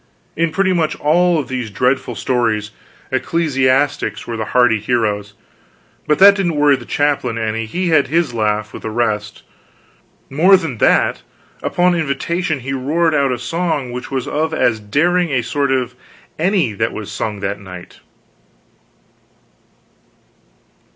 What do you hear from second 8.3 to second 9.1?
laugh with the